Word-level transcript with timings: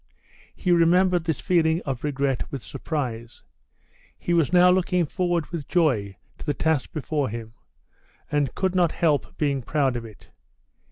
He 0.55 0.71
remembered 0.71 1.25
this 1.25 1.39
feeling 1.39 1.79
of 1.85 2.03
regret 2.03 2.51
with 2.51 2.63
surprise; 2.63 3.43
he 4.17 4.33
was 4.33 4.51
now 4.51 4.71
looking 4.71 5.05
forward 5.05 5.45
with 5.51 5.67
joy 5.67 6.17
to 6.39 6.45
the 6.47 6.55
task 6.55 6.91
before 6.91 7.29
him, 7.29 7.53
and 8.31 8.55
could 8.55 8.73
not 8.73 8.93
help 8.93 9.37
being 9.37 9.61
proud 9.61 9.95
of 9.95 10.03
it. 10.03 10.31